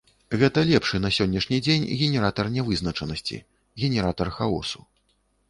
[0.43, 3.39] Гэта лепшы на сённяшні дзень генератар нявызначанасці,
[3.85, 4.79] генератар хаосу.